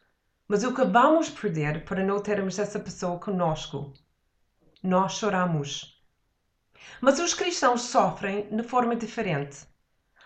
mas 0.48 0.64
o 0.64 0.74
que 0.74 0.87
vamos 0.87 1.29
perder 1.29 1.85
para 1.85 2.03
não 2.03 2.18
termos 2.18 2.59
essa 2.59 2.81
pessoa 2.81 3.18
conosco. 3.18 3.92
Nós 4.85 5.14
choramos. 5.14 5.99
Mas 7.01 7.18
os 7.18 7.33
cristãos 7.33 7.81
sofrem 7.81 8.55
de 8.55 8.62
forma 8.62 8.94
diferente. 8.94 9.66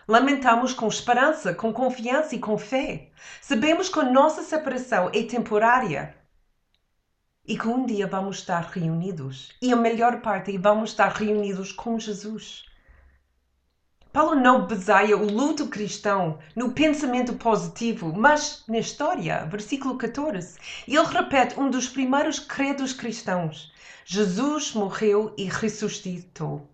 Lamentamos 0.05 0.73
com 0.73 0.85
esperança, 0.85 1.55
com 1.55 1.71
confiança 1.71 2.35
e 2.35 2.39
com 2.39 2.57
fé. 2.57 3.09
Sabemos 3.39 3.87
que 3.87 3.99
a 4.01 4.03
nossa 4.03 4.43
separação 4.43 5.09
é 5.13 5.23
temporária 5.23 6.13
e 7.47 7.57
que 7.57 7.69
um 7.69 7.85
dia 7.85 8.05
vamos 8.05 8.39
estar 8.39 8.63
reunidos. 8.63 9.55
E 9.61 9.71
a 9.71 9.77
melhor 9.77 10.19
parte 10.19 10.53
é 10.53 10.59
vamos 10.59 10.89
estar 10.89 11.13
reunidos 11.13 11.71
com 11.71 11.97
Jesus. 11.97 12.68
Paulo 14.11 14.33
não 14.33 14.65
baseia 14.65 15.15
o 15.15 15.31
luto 15.31 15.67
cristão 15.67 16.39
no 16.55 16.71
pensamento 16.71 17.33
positivo, 17.33 18.11
mas 18.11 18.63
na 18.67 18.79
história, 18.79 19.45
versículo 19.45 19.99
14. 19.99 20.57
Ele 20.87 21.03
repete 21.03 21.59
um 21.59 21.69
dos 21.69 21.87
primeiros 21.87 22.39
credos 22.39 22.91
cristãos: 22.91 23.71
Jesus 24.03 24.73
morreu 24.73 25.31
e 25.37 25.43
ressuscitou. 25.45 26.67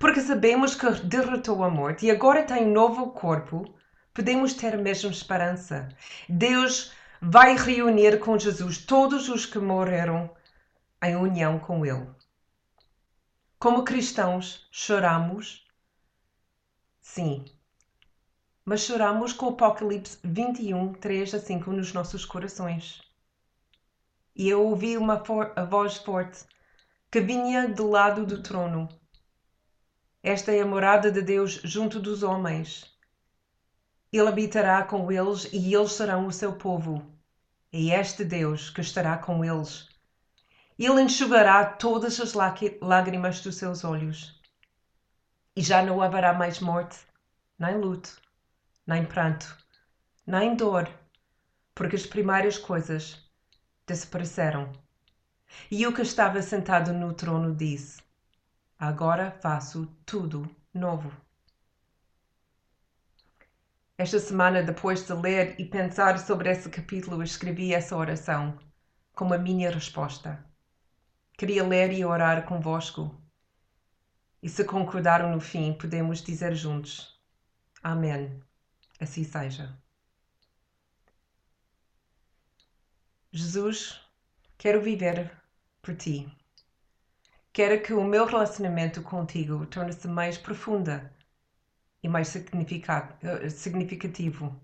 Porque 0.00 0.22
sabemos 0.22 0.74
que 0.74 0.90
derrotou 1.02 1.62
a 1.62 1.68
morte 1.68 2.06
e 2.06 2.10
agora 2.10 2.44
tem 2.44 2.64
um 2.64 2.72
novo 2.72 3.10
corpo, 3.10 3.74
podemos 4.14 4.54
ter 4.54 4.74
a 4.74 4.78
mesma 4.78 5.10
esperança. 5.10 5.86
Deus 6.26 6.92
vai 7.20 7.56
reunir 7.56 8.20
com 8.20 8.38
Jesus 8.38 8.78
todos 8.78 9.28
os 9.28 9.44
que 9.44 9.58
morreram 9.58 10.30
em 11.02 11.14
união 11.14 11.58
com 11.58 11.84
Ele. 11.84 12.08
Como 13.58 13.84
cristãos, 13.84 14.66
choramos 14.70 15.65
Sim, 17.08 17.44
mas 18.64 18.80
choramos 18.80 19.32
com 19.32 19.48
Apocalipse 19.48 20.18
21, 20.24 20.92
3 20.94 21.34
a 21.34 21.38
5 21.38 21.72
nos 21.72 21.92
nossos 21.92 22.24
corações. 22.24 23.00
E 24.34 24.48
eu 24.48 24.66
ouvi 24.66 24.98
uma 24.98 25.22
voz 25.70 25.96
forte 25.98 26.44
que 27.10 27.20
vinha 27.20 27.68
do 27.68 27.88
lado 27.88 28.26
do 28.26 28.42
trono. 28.42 28.88
Esta 30.20 30.52
é 30.52 30.60
a 30.60 30.66
morada 30.66 31.10
de 31.10 31.22
Deus 31.22 31.60
junto 31.62 32.00
dos 32.00 32.24
homens. 32.24 32.92
Ele 34.12 34.28
habitará 34.28 34.82
com 34.82 35.10
eles 35.10 35.48
e 35.52 35.72
eles 35.72 35.92
serão 35.92 36.26
o 36.26 36.32
seu 36.32 36.54
povo. 36.54 37.06
É 37.72 37.98
este 37.98 38.24
Deus 38.24 38.68
que 38.68 38.80
estará 38.80 39.16
com 39.16 39.44
eles. 39.44 39.88
Ele 40.76 41.00
enxugará 41.00 41.64
todas 41.64 42.20
as 42.20 42.34
lágrimas 42.82 43.40
dos 43.40 43.54
seus 43.54 43.84
olhos. 43.84 44.35
E 45.56 45.62
já 45.62 45.82
não 45.82 46.02
haverá 46.02 46.34
mais 46.34 46.60
morte, 46.60 46.98
nem 47.58 47.80
luto, 47.80 48.20
nem 48.86 49.04
pranto, 49.04 49.56
nem 50.26 50.54
dor, 50.54 50.88
porque 51.74 51.96
as 51.96 52.06
primeiras 52.06 52.58
coisas 52.58 53.26
desapareceram. 53.86 54.70
E 55.70 55.86
o 55.86 55.94
que 55.94 56.02
estava 56.02 56.42
sentado 56.42 56.92
no 56.92 57.14
trono 57.14 57.54
disse: 57.54 58.02
Agora 58.78 59.30
faço 59.40 59.86
tudo 60.04 60.48
novo. 60.74 61.10
Esta 63.96 64.18
semana, 64.18 64.62
depois 64.62 65.06
de 65.06 65.14
ler 65.14 65.58
e 65.58 65.64
pensar 65.64 66.18
sobre 66.18 66.50
esse 66.50 66.68
capítulo, 66.68 67.22
escrevi 67.22 67.72
essa 67.72 67.96
oração 67.96 68.58
como 69.14 69.32
a 69.32 69.38
minha 69.38 69.70
resposta. 69.70 70.44
Queria 71.38 71.66
ler 71.66 71.90
e 71.92 72.04
orar 72.04 72.44
convosco. 72.44 73.25
E 74.46 74.48
se 74.48 74.64
concordaram 74.64 75.32
no 75.32 75.40
fim, 75.40 75.72
podemos 75.72 76.22
dizer 76.22 76.54
juntos: 76.54 77.20
Amém. 77.82 78.40
Assim 79.00 79.24
seja. 79.24 79.76
Jesus, 83.32 84.00
quero 84.56 84.80
viver 84.80 85.32
por 85.82 85.96
ti. 85.96 86.32
Quero 87.52 87.82
que 87.82 87.92
o 87.92 88.04
meu 88.04 88.24
relacionamento 88.24 89.02
contigo 89.02 89.66
torne-se 89.66 90.06
mais 90.06 90.38
profunda 90.38 91.12
e 92.00 92.08
mais 92.08 92.28
significativo. 92.28 94.60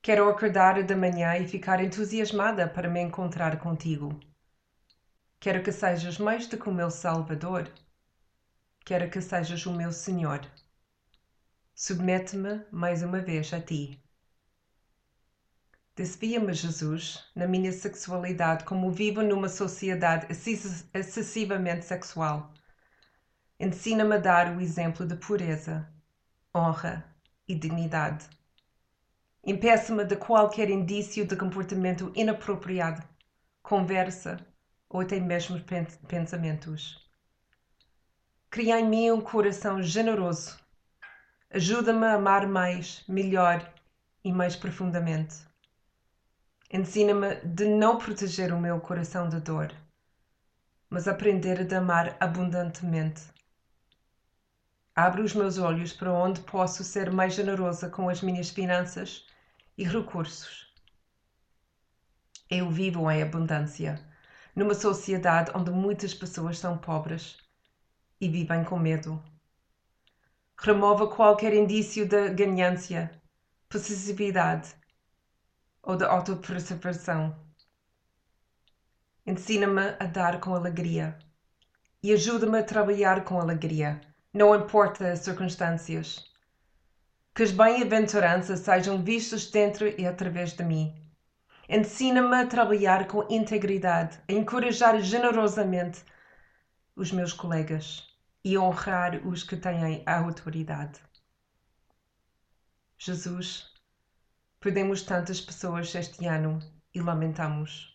Quero 0.00 0.28
acordar 0.28 0.80
de 0.84 0.94
manhã 0.94 1.36
e 1.36 1.48
ficar 1.48 1.82
entusiasmada 1.82 2.68
para 2.68 2.88
me 2.88 3.00
encontrar 3.00 3.58
contigo. 3.58 4.16
Quero 5.40 5.64
que 5.64 5.72
sejas 5.72 6.18
mais 6.18 6.46
do 6.46 6.56
que 6.56 6.68
o 6.68 6.72
meu 6.72 6.88
Salvador. 6.88 7.68
Quero 8.88 9.10
que 9.10 9.20
sejas 9.20 9.66
o 9.66 9.74
meu 9.74 9.92
Senhor. 9.92 10.40
Submete-me 11.74 12.64
mais 12.72 13.02
uma 13.02 13.20
vez 13.20 13.52
a 13.52 13.60
ti. 13.60 14.02
Desvia-me, 15.94 16.54
Jesus, 16.54 17.22
na 17.36 17.46
minha 17.46 17.70
sexualidade, 17.70 18.64
como 18.64 18.90
vivo 18.90 19.20
numa 19.20 19.50
sociedade 19.50 20.26
excessivamente 20.94 21.84
sexual. 21.84 22.50
Ensina-me 23.60 24.14
a 24.14 24.18
dar 24.18 24.56
o 24.56 24.58
exemplo 24.58 25.04
de 25.04 25.16
pureza, 25.16 25.86
honra 26.56 27.14
e 27.46 27.54
dignidade. 27.54 28.26
Impeça-me 29.44 30.06
de 30.06 30.16
qualquer 30.16 30.70
indício 30.70 31.26
de 31.26 31.36
comportamento 31.36 32.10
inapropriado, 32.16 33.06
conversa 33.62 34.38
ou 34.88 35.02
até 35.02 35.20
mesmo 35.20 35.62
pensamentos. 36.08 37.06
Cria 38.50 38.80
em 38.80 38.88
mim 38.88 39.10
um 39.10 39.20
coração 39.20 39.82
generoso 39.82 40.58
Ajuda-me 41.50 42.04
a 42.04 42.12
amar 42.12 42.46
mais, 42.46 43.02
melhor 43.08 43.72
e 44.22 44.30
mais 44.30 44.54
profundamente. 44.54 45.36
Ensina-me 46.70 47.36
de 47.36 47.66
não 47.66 47.96
proteger 47.96 48.52
o 48.52 48.60
meu 48.60 48.78
coração 48.80 49.30
de 49.30 49.40
dor, 49.40 49.74
mas 50.90 51.08
aprender 51.08 51.66
a 51.72 51.78
amar 51.78 52.18
abundantemente. 52.20 53.22
Abre 54.94 55.22
os 55.22 55.32
meus 55.32 55.56
olhos 55.56 55.94
para 55.94 56.12
onde 56.12 56.40
posso 56.40 56.84
ser 56.84 57.10
mais 57.10 57.32
generosa 57.32 57.88
com 57.88 58.10
as 58.10 58.20
minhas 58.20 58.50
finanças 58.50 59.26
e 59.78 59.84
recursos. 59.84 60.70
Eu 62.50 62.68
vivo 62.68 63.10
em 63.10 63.22
abundância, 63.22 64.06
numa 64.54 64.74
sociedade 64.74 65.50
onde 65.54 65.70
muitas 65.70 66.12
pessoas 66.12 66.58
são 66.58 66.76
pobres 66.76 67.47
e 68.20 68.28
vivem 68.28 68.64
com 68.64 68.78
medo 68.78 69.22
remova 70.60 71.06
qualquer 71.06 71.54
indício 71.54 72.04
de 72.04 72.30
ganância, 72.30 73.12
possessividade 73.68 74.74
ou 75.80 75.96
de 75.96 76.04
autopreservação. 76.04 77.36
Ensina-me 79.24 79.94
a 80.00 80.06
dar 80.06 80.40
com 80.40 80.54
alegria 80.54 81.16
e 82.02 82.12
ajuda-me 82.12 82.58
a 82.58 82.62
trabalhar 82.64 83.24
com 83.24 83.38
alegria, 83.38 84.00
não 84.34 84.54
importa 84.54 85.12
as 85.12 85.20
circunstâncias. 85.20 86.24
Que 87.34 87.44
as 87.44 87.52
bem-aventuranças 87.52 88.58
sejam 88.60 89.00
vistas 89.00 89.48
dentro 89.48 89.86
e 89.86 90.04
através 90.04 90.54
de 90.54 90.64
mim. 90.64 90.92
Ensina-me 91.68 92.34
a 92.34 92.46
trabalhar 92.46 93.06
com 93.06 93.24
integridade, 93.30 94.18
a 94.28 94.32
encorajar 94.32 95.00
generosamente 95.00 96.02
os 96.96 97.12
meus 97.12 97.32
colegas 97.32 98.07
e 98.48 98.56
honrar 98.56 99.26
os 99.26 99.42
que 99.42 99.58
têm 99.58 100.02
a 100.06 100.20
autoridade. 100.20 100.98
Jesus, 102.96 103.74
perdemos 104.58 105.02
tantas 105.02 105.38
pessoas 105.38 105.94
este 105.94 106.24
ano 106.24 106.58
e 106.94 106.98
lamentamos. 106.98 107.94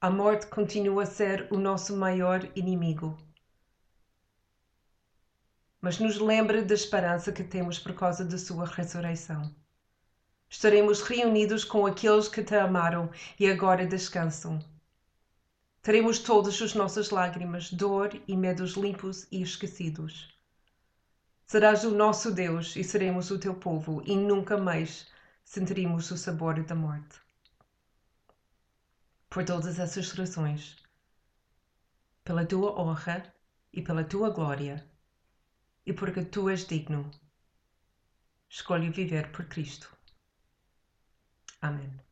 A 0.00 0.10
morte 0.10 0.48
continua 0.48 1.04
a 1.04 1.06
ser 1.06 1.46
o 1.52 1.56
nosso 1.56 1.96
maior 1.96 2.50
inimigo. 2.56 3.16
Mas 5.80 6.00
nos 6.00 6.18
lembra 6.18 6.64
da 6.64 6.74
esperança 6.74 7.30
que 7.30 7.44
temos 7.44 7.78
por 7.78 7.94
causa 7.94 8.24
da 8.24 8.36
sua 8.36 8.66
ressurreição. 8.66 9.54
Estaremos 10.50 11.00
reunidos 11.00 11.62
com 11.62 11.86
aqueles 11.86 12.26
que 12.26 12.42
te 12.42 12.56
amaram 12.56 13.08
e 13.38 13.48
agora 13.48 13.86
descansam 13.86 14.58
Teremos 15.84 16.18
todas 16.18 16.62
as 16.62 16.72
nossas 16.72 17.10
lágrimas, 17.10 17.70
dor 17.70 18.18
e 18.26 18.34
medos 18.34 18.72
limpos 18.72 19.26
e 19.30 19.42
esquecidos. 19.42 20.34
Serás 21.44 21.84
o 21.84 21.90
nosso 21.90 22.32
Deus 22.32 22.74
e 22.74 22.82
seremos 22.82 23.30
o 23.30 23.38
teu 23.38 23.54
povo, 23.54 24.02
e 24.06 24.16
nunca 24.16 24.56
mais 24.56 25.06
sentiremos 25.44 26.10
o 26.10 26.16
sabor 26.16 26.64
da 26.64 26.74
morte. 26.74 27.20
Por 29.28 29.44
todas 29.44 29.78
essas 29.78 30.10
razões, 30.12 30.82
pela 32.24 32.46
tua 32.46 32.80
honra 32.80 33.30
e 33.70 33.82
pela 33.82 34.04
tua 34.04 34.30
glória, 34.30 34.90
e 35.84 35.92
porque 35.92 36.24
tu 36.24 36.48
és 36.48 36.66
digno, 36.66 37.10
escolho 38.48 38.90
viver 38.90 39.30
por 39.32 39.44
Cristo. 39.44 39.94
Amém. 41.60 42.03